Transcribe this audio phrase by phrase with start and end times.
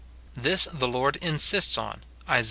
[0.33, 2.39] This the Lord insists on, Isa.